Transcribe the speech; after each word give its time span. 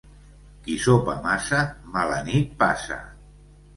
Qui 0.67 0.77
sopa 0.85 1.15
massa 1.27 1.59
mala 1.99 2.17
nit 2.31 2.57
passa. 2.65 2.99